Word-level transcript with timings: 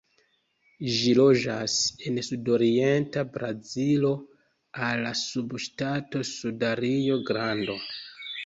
Ĝi 0.93 1.11
loĝas 1.17 1.75
en 2.11 2.17
sudorienta 2.29 3.25
Brazilo 3.35 4.11
al 4.87 5.05
la 5.09 5.15
subŝtato 5.23 6.27
Suda 6.35 6.77
Rio-Grando. 6.85 7.79